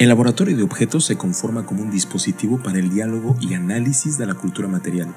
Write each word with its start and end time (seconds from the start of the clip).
El 0.00 0.08
laboratorio 0.08 0.56
de 0.56 0.62
objetos 0.62 1.04
se 1.04 1.18
conforma 1.18 1.66
como 1.66 1.82
un 1.82 1.90
dispositivo 1.90 2.58
para 2.62 2.78
el 2.78 2.88
diálogo 2.88 3.36
y 3.38 3.52
análisis 3.52 4.16
de 4.16 4.24
la 4.24 4.32
cultura 4.32 4.66
material. 4.66 5.14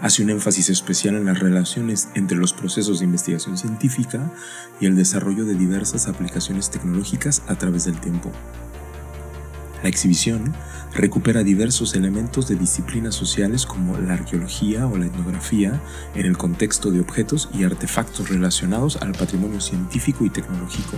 Hace 0.00 0.22
un 0.22 0.30
énfasis 0.30 0.70
especial 0.70 1.16
en 1.16 1.24
las 1.24 1.40
relaciones 1.40 2.08
entre 2.14 2.38
los 2.38 2.52
procesos 2.52 3.00
de 3.00 3.06
investigación 3.06 3.58
científica 3.58 4.30
y 4.78 4.86
el 4.86 4.94
desarrollo 4.94 5.44
de 5.44 5.56
diversas 5.56 6.06
aplicaciones 6.06 6.70
tecnológicas 6.70 7.42
a 7.48 7.56
través 7.56 7.86
del 7.86 7.98
tiempo. 7.98 8.30
La 9.82 9.88
exhibición 9.88 10.54
recupera 10.94 11.42
diversos 11.42 11.96
elementos 11.96 12.46
de 12.46 12.54
disciplinas 12.54 13.16
sociales 13.16 13.66
como 13.66 13.98
la 13.98 14.14
arqueología 14.14 14.86
o 14.86 14.96
la 14.98 15.06
etnografía 15.06 15.80
en 16.14 16.26
el 16.26 16.38
contexto 16.38 16.92
de 16.92 17.00
objetos 17.00 17.48
y 17.52 17.64
artefactos 17.64 18.28
relacionados 18.28 18.98
al 19.02 19.14
patrimonio 19.14 19.60
científico 19.60 20.24
y 20.24 20.30
tecnológico 20.30 20.96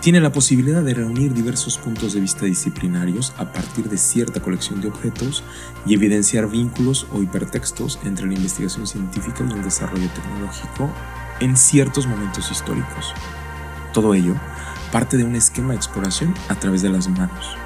tiene 0.00 0.20
la 0.20 0.32
posibilidad 0.32 0.82
de 0.82 0.94
reunir 0.94 1.34
diversos 1.34 1.76
puntos 1.78 2.12
de 2.14 2.20
vista 2.20 2.46
disciplinarios 2.46 3.34
a 3.36 3.52
partir 3.52 3.88
de 3.88 3.98
cierta 3.98 4.40
colección 4.40 4.80
de 4.80 4.88
objetos 4.88 5.42
y 5.86 5.94
evidenciar 5.94 6.48
vínculos 6.48 7.06
o 7.12 7.22
hipertextos 7.22 7.98
entre 8.04 8.26
la 8.26 8.34
investigación 8.34 8.86
científica 8.86 9.44
y 9.48 9.52
el 9.52 9.62
desarrollo 9.62 10.08
tecnológico 10.10 10.90
en 11.40 11.56
ciertos 11.56 12.06
momentos 12.06 12.50
históricos. 12.50 13.12
Todo 13.92 14.14
ello 14.14 14.34
parte 14.92 15.16
de 15.16 15.24
un 15.24 15.36
esquema 15.36 15.70
de 15.70 15.76
exploración 15.76 16.34
a 16.48 16.54
través 16.54 16.82
de 16.82 16.88
las 16.88 17.08
manos. 17.08 17.56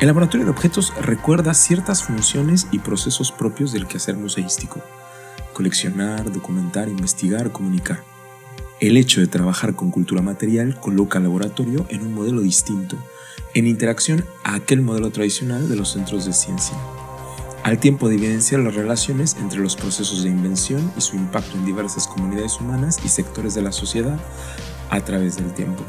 El 0.00 0.06
laboratorio 0.06 0.46
de 0.46 0.52
objetos 0.52 0.94
recuerda 1.00 1.52
ciertas 1.52 2.02
funciones 2.02 2.68
y 2.70 2.78
procesos 2.78 3.32
propios 3.32 3.72
del 3.72 3.86
quehacer 3.86 4.16
museístico. 4.16 4.80
Coleccionar, 5.52 6.32
documentar, 6.32 6.88
investigar, 6.88 7.52
comunicar. 7.52 8.09
El 8.80 8.96
hecho 8.96 9.20
de 9.20 9.26
trabajar 9.26 9.74
con 9.74 9.90
cultura 9.90 10.22
material 10.22 10.80
coloca 10.80 11.18
al 11.18 11.24
laboratorio 11.24 11.84
en 11.90 12.00
un 12.00 12.14
modelo 12.14 12.40
distinto, 12.40 12.96
en 13.52 13.66
interacción 13.66 14.24
a 14.42 14.54
aquel 14.54 14.80
modelo 14.80 15.10
tradicional 15.10 15.68
de 15.68 15.76
los 15.76 15.90
centros 15.90 16.24
de 16.24 16.32
ciencia, 16.32 16.78
al 17.62 17.78
tiempo 17.78 18.08
de 18.08 18.14
evidenciar 18.14 18.62
las 18.62 18.74
relaciones 18.74 19.36
entre 19.38 19.60
los 19.60 19.76
procesos 19.76 20.22
de 20.22 20.30
invención 20.30 20.90
y 20.96 21.02
su 21.02 21.16
impacto 21.16 21.58
en 21.58 21.66
diversas 21.66 22.08
comunidades 22.08 22.58
humanas 22.58 23.00
y 23.04 23.10
sectores 23.10 23.54
de 23.54 23.60
la 23.60 23.72
sociedad 23.72 24.18
a 24.88 25.04
través 25.04 25.36
del 25.36 25.52
tiempo. 25.52 25.84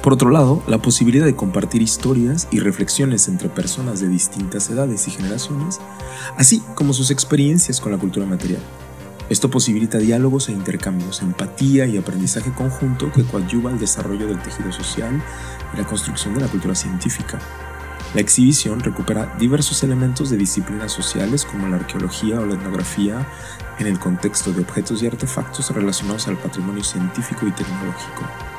Por 0.00 0.12
otro 0.12 0.30
lado, 0.30 0.62
la 0.68 0.78
posibilidad 0.78 1.24
de 1.24 1.34
compartir 1.34 1.82
historias 1.82 2.46
y 2.52 2.60
reflexiones 2.60 3.26
entre 3.26 3.48
personas 3.48 3.98
de 3.98 4.06
distintas 4.06 4.70
edades 4.70 5.08
y 5.08 5.10
generaciones, 5.10 5.80
así 6.36 6.62
como 6.76 6.92
sus 6.92 7.10
experiencias 7.10 7.80
con 7.80 7.90
la 7.90 7.98
cultura 7.98 8.26
material, 8.26 8.62
esto 9.32 9.50
posibilita 9.50 9.96
diálogos 9.96 10.50
e 10.50 10.52
intercambios, 10.52 11.22
empatía 11.22 11.86
y 11.86 11.96
aprendizaje 11.96 12.52
conjunto 12.52 13.10
que 13.10 13.24
coadyuva 13.24 13.70
al 13.70 13.78
desarrollo 13.78 14.26
del 14.26 14.42
tejido 14.42 14.70
social 14.70 15.22
y 15.72 15.78
la 15.78 15.86
construcción 15.86 16.34
de 16.34 16.42
la 16.42 16.48
cultura 16.48 16.74
científica. 16.74 17.38
La 18.14 18.20
exhibición 18.20 18.80
recupera 18.80 19.34
diversos 19.38 19.82
elementos 19.84 20.28
de 20.28 20.36
disciplinas 20.36 20.92
sociales 20.92 21.46
como 21.46 21.66
la 21.66 21.76
arqueología 21.76 22.40
o 22.40 22.44
la 22.44 22.56
etnografía 22.56 23.26
en 23.78 23.86
el 23.86 23.98
contexto 23.98 24.52
de 24.52 24.60
objetos 24.60 25.02
y 25.02 25.06
artefactos 25.06 25.70
relacionados 25.70 26.28
al 26.28 26.36
patrimonio 26.36 26.84
científico 26.84 27.46
y 27.46 27.52
tecnológico. 27.52 28.51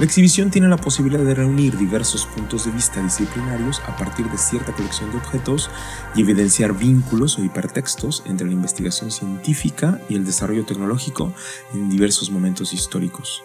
La 0.00 0.06
exhibición 0.06 0.50
tiene 0.50 0.66
la 0.66 0.78
posibilidad 0.78 1.22
de 1.22 1.34
reunir 1.34 1.76
diversos 1.76 2.24
puntos 2.24 2.64
de 2.64 2.70
vista 2.70 3.02
disciplinarios 3.02 3.82
a 3.86 3.98
partir 3.98 4.24
de 4.30 4.38
cierta 4.38 4.72
colección 4.72 5.10
de 5.10 5.18
objetos 5.18 5.68
y 6.14 6.22
evidenciar 6.22 6.72
vínculos 6.72 7.38
o 7.38 7.44
hipertextos 7.44 8.22
entre 8.24 8.46
la 8.46 8.54
investigación 8.54 9.10
científica 9.10 10.00
y 10.08 10.14
el 10.14 10.24
desarrollo 10.24 10.64
tecnológico 10.64 11.34
en 11.74 11.90
diversos 11.90 12.30
momentos 12.30 12.72
históricos. 12.72 13.42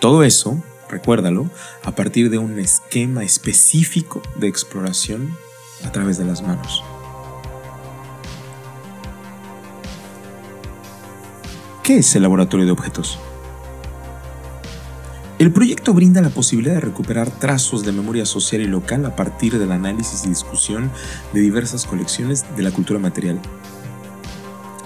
Todo 0.00 0.24
eso, 0.24 0.60
recuérdalo, 0.90 1.48
a 1.84 1.92
partir 1.92 2.30
de 2.30 2.38
un 2.38 2.58
esquema 2.58 3.22
específico 3.22 4.22
de 4.34 4.48
exploración 4.48 5.38
a 5.84 5.92
través 5.92 6.18
de 6.18 6.24
las 6.24 6.42
manos. 6.42 6.82
¿Qué 11.84 11.98
es 11.98 12.16
el 12.16 12.22
laboratorio 12.22 12.66
de 12.66 12.72
objetos? 12.72 13.20
El 15.38 15.52
proyecto 15.52 15.92
brinda 15.92 16.22
la 16.22 16.30
posibilidad 16.30 16.76
de 16.76 16.80
recuperar 16.80 17.30
trazos 17.30 17.84
de 17.84 17.92
memoria 17.92 18.24
social 18.24 18.62
y 18.62 18.66
local 18.66 19.04
a 19.04 19.14
partir 19.14 19.58
del 19.58 19.70
análisis 19.70 20.24
y 20.24 20.30
discusión 20.30 20.90
de 21.34 21.40
diversas 21.40 21.84
colecciones 21.84 22.46
de 22.56 22.62
la 22.62 22.70
cultura 22.70 22.98
material. 22.98 23.38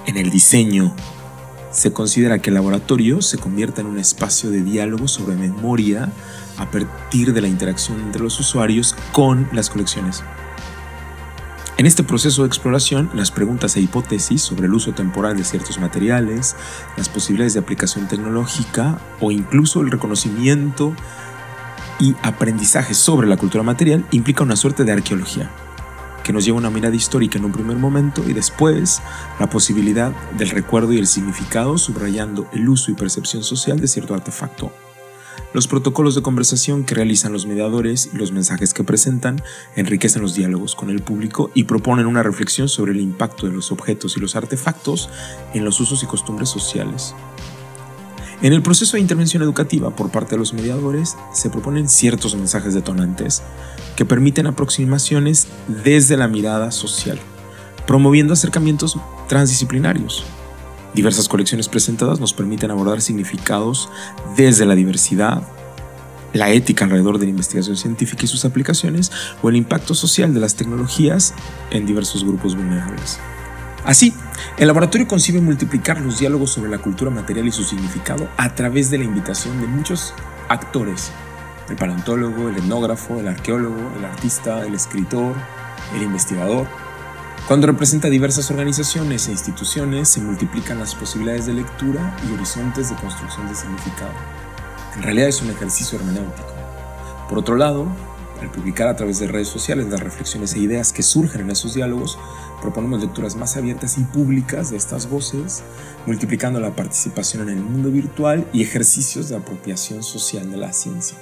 En 0.07 0.17
el 0.17 0.29
diseño, 0.31 0.93
se 1.71 1.93
considera 1.93 2.41
que 2.41 2.51
el 2.51 2.55
laboratorio 2.55 3.23
se 3.23 3.39
convierta 3.39 3.81
en 3.81 3.87
un 3.87 3.99
espacio 4.01 4.51
de 4.51 4.63
diálogo 4.63 5.07
sobre 5.07 5.37
memoria 5.37 6.11
a 6.57 6.69
partir 6.69 7.33
de 7.33 7.43
la 7.43 7.47
interacción 7.47 8.01
entre 8.01 8.21
los 8.21 8.41
usuarios 8.41 8.97
con 9.13 9.49
las 9.53 9.71
colecciones. 9.71 10.25
En 11.81 11.87
este 11.87 12.03
proceso 12.03 12.43
de 12.43 12.49
exploración, 12.49 13.09
las 13.15 13.31
preguntas 13.31 13.75
e 13.75 13.81
hipótesis 13.81 14.43
sobre 14.43 14.67
el 14.67 14.75
uso 14.75 14.93
temporal 14.93 15.39
de 15.39 15.45
ciertos 15.45 15.79
materiales, 15.79 16.55
las 16.99 17.09
posibilidades 17.09 17.55
de 17.55 17.61
aplicación 17.61 18.07
tecnológica 18.07 19.01
o 19.19 19.31
incluso 19.31 19.81
el 19.81 19.91
reconocimiento 19.91 20.95
y 21.99 22.15
aprendizaje 22.23 22.93
sobre 22.93 23.27
la 23.27 23.39
cultura 23.39 23.65
material 23.65 24.05
implica 24.11 24.45
una 24.45 24.57
suerte 24.57 24.85
de 24.85 24.93
arqueología, 24.93 25.51
que 26.23 26.35
nos 26.35 26.45
lleva 26.45 26.59
a 26.59 26.61
una 26.61 26.69
mirada 26.69 26.95
histórica 26.95 27.39
en 27.39 27.47
un 27.47 27.53
primer 27.53 27.79
momento 27.79 28.29
y 28.29 28.35
después 28.35 29.01
la 29.39 29.49
posibilidad 29.49 30.13
del 30.37 30.51
recuerdo 30.51 30.93
y 30.93 30.99
el 30.99 31.07
significado 31.07 31.79
subrayando 31.79 32.47
el 32.53 32.69
uso 32.69 32.91
y 32.91 32.95
percepción 32.95 33.43
social 33.43 33.81
de 33.81 33.89
cierto 33.89 34.13
artefacto 34.13 34.71
los 35.53 35.67
protocolos 35.67 36.15
de 36.15 36.23
conversación 36.23 36.85
que 36.85 36.95
realizan 36.95 37.33
los 37.33 37.47
mediadores 37.47 38.11
y 38.13 38.17
los 38.17 38.33
mensajes 38.33 38.73
que 38.73 38.85
presentan 38.85 39.43
enriquecen 39.77 40.23
los 40.23 40.35
diálogos 40.35 40.75
con 40.75 40.91
el 40.91 41.03
público 41.03 41.51
y 41.55 41.65
proponen 41.65 42.07
una 42.07 42.23
reflexión 42.23 42.69
sobre 42.69 42.93
el 42.93 43.01
impacto 43.01 43.47
de 43.47 43.53
los 43.53 43.73
objetos 43.73 44.17
y 44.17 44.21
los 44.21 44.37
artefactos 44.37 45.09
en 45.55 45.65
los 45.65 45.81
usos 45.81 46.03
y 46.03 46.07
costumbres 46.07 46.49
sociales. 46.49 47.15
En 48.43 48.55
el 48.55 48.63
proceso 48.63 48.97
de 48.97 49.03
intervención 49.03 49.43
educativa 49.43 49.95
por 49.95 50.11
parte 50.11 50.31
de 50.31 50.39
los 50.39 50.55
mediadores 50.55 51.17
se 51.35 51.51
proponen 51.51 51.89
ciertos 51.89 52.35
mensajes 52.35 52.73
detonantes 52.73 53.43
que 53.97 54.07
permiten 54.07 54.47
aproximaciones 54.47 55.47
desde 55.69 56.17
la 56.17 56.27
mirada 56.27 56.71
social, 56.71 57.21
promoviendo 57.87 58.33
acercamientos 58.33 58.97
transdisciplinarios. 59.29 60.25
Diversas 60.95 61.29
colecciones 61.29 61.69
presentadas 61.69 62.19
nos 62.19 62.33
permiten 62.33 62.71
abordar 62.71 63.01
significados 63.01 63.89
desde 64.37 64.67
la 64.67 64.75
diversidad, 64.75 65.43
la 66.33 66.51
ética 66.51 66.85
alrededor 66.85 67.19
de 67.19 67.27
la 67.27 67.31
investigación 67.31 67.77
científica 67.77 68.25
y 68.25 68.29
sus 68.29 68.45
aplicaciones 68.45 69.11
o 69.43 69.49
el 69.49 69.57
impacto 69.57 69.95
social 69.95 70.35
de 70.35 70.41
las 70.41 70.57
tecnologías 70.57 71.35
en 71.71 71.87
diversos 71.87 72.25
grupos 72.25 72.57
vulnerables. 72.57 73.19
Así, 73.85 74.13
el 74.59 74.67
laboratorio 74.67 75.09
concibe 75.09 75.41
multiplicar 75.41 76.01
los 76.01 76.19
diálogos 76.19 76.51
sobre 76.51 76.71
la 76.71 76.79
cultura 76.79 77.11
material 77.11 77.47
y 77.47 77.53
su 77.53 77.65
significado 77.65 78.29
a 78.37 78.55
través 78.55 78.91
de 78.91 78.99
la 78.99 79.05
invitación 79.05 79.61
de 79.61 79.67
muchos 79.67 80.13
actores, 80.49 81.13
el 81.69 81.77
paleontólogo, 81.77 82.49
el 82.49 82.57
etnógrafo, 82.57 83.21
el 83.21 83.29
arqueólogo, 83.29 83.93
el 83.97 84.05
artista, 84.05 84.67
el 84.67 84.75
escritor, 84.75 85.35
el 85.95 86.03
investigador, 86.03 86.67
cuando 87.47 87.67
representa 87.67 88.09
diversas 88.09 88.51
organizaciones 88.51 89.27
e 89.29 89.33
instituciones, 89.33 90.09
se 90.09 90.21
multiplican 90.21 90.79
las 90.79 90.95
posibilidades 90.95 91.47
de 91.47 91.55
lectura 91.55 92.17
y 92.29 92.33
horizontes 92.33 92.91
de 92.91 92.97
construcción 92.97 93.49
de 93.49 93.55
significado. 93.55 94.13
En 94.97 95.03
realidad 95.03 95.29
es 95.29 95.43
un 95.43 95.51
ejercicio 95.51 95.99
hermenéutico. 95.99 96.49
Por 97.29 97.39
otro 97.39 97.57
lado, 97.57 97.87
al 98.41 98.51
publicar 98.51 98.89
a 98.89 98.97
través 98.97 99.19
de 99.19 99.29
redes 99.29 99.49
sociales 99.49 99.89
las 99.89 100.01
reflexiones 100.01 100.55
e 100.55 100.61
ideas 100.61 100.93
que 100.93 101.03
surgen 101.03 101.43
en 101.43 101.51
esos 101.51 101.75
diálogos, 101.75 102.19
proponemos 102.61 103.01
lecturas 103.01 103.37
más 103.37 103.57
abiertas 103.57 103.99
y 103.99 104.05
públicas 104.05 104.71
de 104.71 104.77
estas 104.77 105.09
voces, 105.09 105.63
multiplicando 106.07 106.61
la 106.61 106.75
participación 106.75 107.49
en 107.49 107.59
el 107.59 107.63
mundo 107.63 107.91
virtual 107.91 108.47
y 108.53 108.63
ejercicios 108.63 109.29
de 109.29 109.37
apropiación 109.37 110.03
social 110.03 110.51
de 110.51 110.57
la 110.57 110.73
ciencia. 110.73 111.19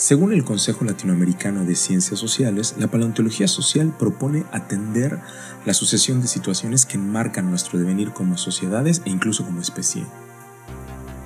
Según 0.00 0.32
el 0.32 0.44
Consejo 0.44 0.86
Latinoamericano 0.86 1.66
de 1.66 1.76
Ciencias 1.76 2.18
Sociales, 2.18 2.74
la 2.78 2.86
paleontología 2.86 3.46
social 3.46 3.94
propone 3.98 4.44
atender 4.50 5.18
la 5.66 5.74
sucesión 5.74 6.22
de 6.22 6.26
situaciones 6.26 6.86
que 6.86 6.96
enmarcan 6.96 7.50
nuestro 7.50 7.78
devenir 7.78 8.12
como 8.12 8.38
sociedades 8.38 9.02
e 9.04 9.10
incluso 9.10 9.44
como 9.44 9.60
especie. 9.60 10.06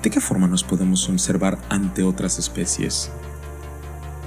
¿De 0.03 0.09
qué 0.09 0.19
forma 0.19 0.49
nos 0.49 0.65
podemos 0.65 1.07
observar 1.07 1.57
ante 1.69 2.03
otras 2.03 2.37
especies? 2.37 3.11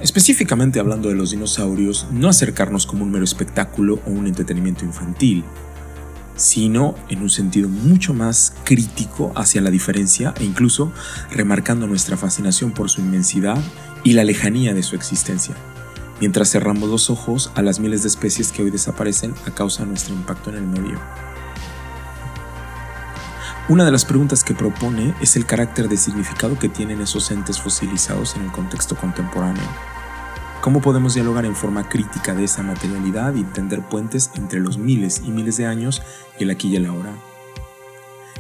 Específicamente 0.01 0.81
hablando 0.81 1.11
de 1.11 1.15
los 1.15 1.33
dinosaurios, 1.33 2.07
no 2.11 2.31
acercarnos 2.31 2.87
como 2.87 3.05
un 3.05 3.11
mero 3.11 3.25
espectáculo 3.25 4.01
o 4.07 4.11
un 4.11 4.29
entretenimiento 4.29 4.83
infantil, 4.83 5.45
sino 6.39 6.95
en 7.09 7.21
un 7.21 7.29
sentido 7.29 7.69
mucho 7.69 8.15
más 8.15 8.55
crítico 8.65 9.33
hacia 9.37 9.61
la 9.61 9.71
diferencia 9.71 10.33
e 10.39 10.45
incluso 10.45 10.93
remarcando 11.31 11.87
nuestra 11.87 12.17
fascinación 12.17 12.71
por 12.71 12.89
su 12.89 13.01
inmensidad 13.03 13.59
y 14.05 14.13
la 14.13 14.25
lejanía 14.25 14.73
de 14.73 14.83
su 14.83 14.97
existencia, 14.97 15.55
mientras 16.21 16.51
cerramos 16.51 16.89
los 16.89 17.11
ojos 17.11 17.51
a 17.57 17.63
las 17.63 17.81
miles 17.81 18.03
de 18.03 18.09
especies 18.09 18.53
que 18.53 18.63
hoy 18.63 18.71
desaparecen 18.71 19.35
a 19.47 19.51
causa 19.51 19.83
de 19.83 19.91
nuestro 19.91 20.15
impacto 20.15 20.51
en 20.51 20.57
el 20.57 20.67
medio. 20.67 20.99
Una 23.69 23.85
de 23.85 23.91
las 23.91 24.07
preguntas 24.07 24.45
que 24.45 24.55
propone 24.55 25.15
es 25.21 25.37
el 25.37 25.45
carácter 25.45 25.91
de 25.91 25.99
significado 25.99 26.59
que 26.59 26.71
tienen 26.71 27.03
esos 27.03 27.31
entes 27.31 27.61
fosilizados 27.61 28.35
en 28.37 28.45
el 28.45 28.53
contexto 28.53 28.97
contemporáneo. 28.97 29.98
¿Cómo 30.61 30.81
podemos 30.81 31.15
dialogar 31.15 31.45
en 31.45 31.55
forma 31.55 31.89
crítica 31.89 32.35
de 32.35 32.45
esa 32.45 32.65
materialidad 32.65 33.35
y 33.37 33.45
tender 33.45 33.81
puentes 33.83 34.31
entre 34.35 34.59
los 34.59 34.77
miles 34.77 35.23
y 35.25 35.31
miles 35.31 35.57
de 35.57 35.67
años 35.67 36.03
y 36.39 36.43
el 36.43 36.51
aquí 36.51 36.69
y 36.69 36.77
el 36.77 36.87
ahora? 36.87 37.13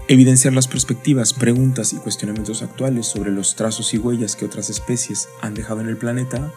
Evidenciar 0.09 0.53
las 0.53 0.67
perspectivas, 0.67 1.32
preguntas 1.32 1.93
y 1.93 1.97
cuestionamientos 1.97 2.62
actuales 2.62 3.06
sobre 3.06 3.31
los 3.31 3.55
trazos 3.55 3.94
y 3.94 3.99
huellas 3.99 4.35
que 4.35 4.47
otras 4.47 4.69
especies 4.69 5.29
han 5.43 5.55
dejado 5.55 5.81
en 5.81 5.88
el 5.88 5.97
planeta, 5.97 6.50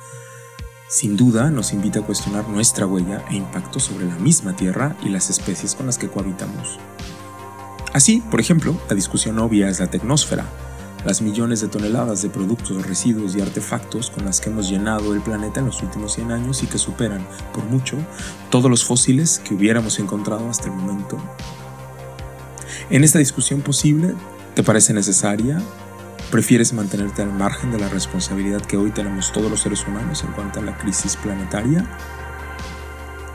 sin 0.89 1.15
duda 1.15 1.51
nos 1.51 1.73
invita 1.73 1.99
a 1.99 2.05
cuestionar 2.05 2.49
nuestra 2.49 2.87
huella 2.87 3.23
e 3.29 3.35
impacto 3.35 3.79
sobre 3.79 4.07
la 4.07 4.15
misma 4.15 4.55
Tierra 4.55 4.95
y 5.03 5.09
las 5.09 5.29
especies 5.29 5.75
con 5.75 5.85
las 5.85 5.99
que 5.99 6.07
cohabitamos. 6.07 6.79
Así, 7.93 8.23
por 8.31 8.39
ejemplo, 8.39 8.75
la 8.89 8.95
discusión 8.95 9.37
obvia 9.37 9.69
es 9.69 9.79
la 9.79 9.87
tecnósfera, 9.87 10.45
las 11.05 11.21
millones 11.21 11.61
de 11.61 11.67
toneladas 11.67 12.21
de 12.21 12.29
productos, 12.29 12.85
residuos 12.85 13.35
y 13.35 13.41
artefactos 13.41 14.11
con 14.11 14.25
las 14.25 14.39
que 14.39 14.49
hemos 14.49 14.69
llenado 14.69 15.13
el 15.13 15.21
planeta 15.21 15.59
en 15.59 15.67
los 15.67 15.81
últimos 15.81 16.13
100 16.13 16.31
años 16.31 16.63
y 16.63 16.67
que 16.67 16.77
superan, 16.77 17.25
por 17.53 17.63
mucho, 17.65 17.97
todos 18.49 18.69
los 18.69 18.83
fósiles 18.83 19.39
que 19.39 19.53
hubiéramos 19.53 19.99
encontrado 19.99 20.49
hasta 20.49 20.65
el 20.65 20.73
momento. 20.73 21.17
En 22.89 23.03
esta 23.03 23.19
discusión 23.19 23.61
posible, 23.61 24.13
¿te 24.53 24.63
parece 24.63 24.93
necesaria? 24.93 25.61
¿Prefieres 26.29 26.73
mantenerte 26.73 27.21
al 27.21 27.33
margen 27.33 27.71
de 27.71 27.79
la 27.79 27.89
responsabilidad 27.89 28.61
que 28.61 28.77
hoy 28.77 28.91
tenemos 28.91 29.31
todos 29.31 29.49
los 29.49 29.61
seres 29.61 29.85
humanos 29.87 30.23
en 30.23 30.31
cuanto 30.31 30.59
a 30.59 30.63
la 30.63 30.77
crisis 30.77 31.15
planetaria? 31.17 31.85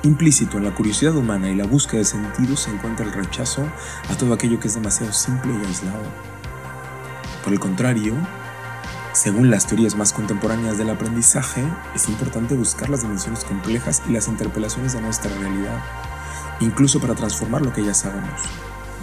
Implícito 0.03 0.59
en 0.59 0.65
la 0.65 0.75
curiosidad 0.75 1.17
humana 1.17 1.51
y 1.51 1.57
la 1.57 1.67
búsqueda 1.67 1.99
de 1.99 2.05
sentido 2.05 2.57
se 2.57 2.71
encuentra 2.71 3.05
el 3.05 3.13
rechazo 3.13 3.67
a 4.09 4.17
todo 4.17 4.33
aquello 4.35 4.61
que 4.61 4.69
es 4.69 4.75
demasiado 4.75 5.13
simple 5.13 5.53
y 5.53 5.67
aislado. 5.67 6.36
Por 7.47 7.53
el 7.53 7.61
contrario, 7.61 8.13
según 9.13 9.53
las 9.53 9.69
teorías 9.69 9.95
más 9.95 10.13
contemporáneas 10.13 10.79
del 10.79 10.91
aprendizaje, 10.91 11.63
es 11.95 12.09
importante 12.09 12.57
buscar 12.57 12.89
las 12.91 13.03
dimensiones 13.03 13.45
complejas 13.45 14.03
y 14.09 14.13
las 14.13 14.27
interpelaciones 14.27 14.95
de 14.95 15.01
nuestra 15.01 15.31
realidad, 15.39 15.81
incluso 16.59 16.99
para 16.99 17.15
transformar 17.15 17.63
lo 17.63 17.73
que 17.73 17.85
ya 17.85 17.95
sabemos, 17.95 18.41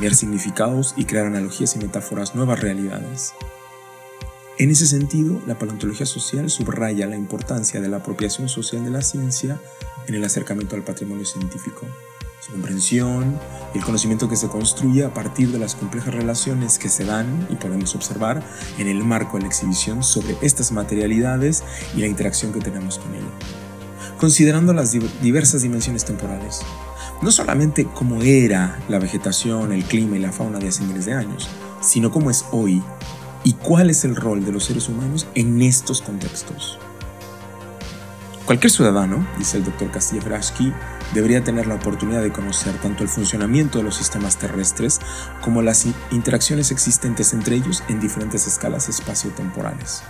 ver 0.01 0.13
significados 0.13 0.93
y 0.97 1.05
crear 1.05 1.27
analogías 1.27 1.73
y 1.77 1.79
metáforas 1.79 2.35
nuevas 2.35 2.59
realidades. 2.59 3.33
En 4.57 4.71
ese 4.71 4.87
sentido, 4.87 5.41
la 5.47 5.57
paleontología 5.57 6.05
social 6.05 6.49
subraya 6.49 7.07
la 7.07 7.15
importancia 7.15 7.79
de 7.79 7.87
la 7.87 7.97
apropiación 7.97 8.49
social 8.49 8.83
de 8.83 8.91
la 8.91 9.03
ciencia 9.03 9.57
en 10.05 10.15
el 10.15 10.23
acercamiento 10.25 10.75
al 10.75 10.83
patrimonio 10.83 11.25
científico 11.25 11.87
su 12.43 12.51
comprensión 12.51 13.39
el 13.73 13.83
conocimiento 13.83 14.27
que 14.27 14.35
se 14.35 14.49
construye 14.49 15.05
a 15.05 15.13
partir 15.13 15.51
de 15.51 15.59
las 15.59 15.75
complejas 15.75 16.13
relaciones 16.13 16.77
que 16.77 16.89
se 16.89 17.05
dan 17.05 17.47
y 17.49 17.55
podemos 17.55 17.95
observar 17.95 18.43
en 18.77 18.87
el 18.87 19.03
marco 19.03 19.37
de 19.37 19.43
la 19.43 19.47
exhibición 19.47 20.03
sobre 20.03 20.35
estas 20.41 20.71
materialidades 20.71 21.63
y 21.95 22.01
la 22.01 22.07
interacción 22.07 22.51
que 22.51 22.59
tenemos 22.59 22.99
con 22.99 23.15
ello. 23.15 23.31
Considerando 24.19 24.73
las 24.73 24.91
diversas 25.21 25.61
dimensiones 25.61 26.05
temporales, 26.05 26.61
no 27.21 27.31
solamente 27.31 27.85
cómo 27.85 28.21
era 28.21 28.79
la 28.89 28.99
vegetación, 28.99 29.71
el 29.71 29.85
clima 29.85 30.17
y 30.17 30.19
la 30.19 30.31
fauna 30.31 30.59
de 30.59 30.67
hace 30.67 30.83
miles 30.83 31.05
de 31.05 31.13
años, 31.13 31.47
sino 31.81 32.11
cómo 32.11 32.29
es 32.29 32.45
hoy 32.51 32.83
y 33.43 33.53
cuál 33.53 33.89
es 33.89 34.03
el 34.03 34.15
rol 34.15 34.43
de 34.45 34.51
los 34.51 34.65
seres 34.65 34.89
humanos 34.89 35.27
en 35.33 35.61
estos 35.61 36.01
contextos. 36.01 36.77
Cualquier 38.45 38.71
ciudadano, 38.71 39.25
dice 39.37 39.55
el 39.55 39.63
doctor 39.63 39.89
Castilla 39.89 40.21
debería 41.13 41.45
tener 41.45 41.65
la 41.65 41.75
oportunidad 41.75 42.21
de 42.21 42.33
conocer 42.33 42.73
tanto 42.81 43.01
el 43.03 43.07
funcionamiento 43.07 43.77
de 43.77 43.85
los 43.85 43.95
sistemas 43.95 44.37
terrestres 44.37 44.99
como 45.41 45.61
las 45.61 45.85
interacciones 46.11 46.69
existentes 46.69 47.31
entre 47.31 47.55
ellos 47.55 47.83
en 47.87 48.01
diferentes 48.01 48.45
escalas 48.45 48.89
espaciotemporales. 48.89 50.03